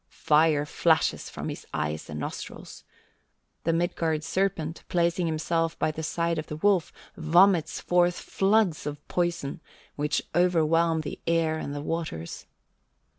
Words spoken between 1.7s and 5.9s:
eyes and nostrils. The Midgard serpent, placing himself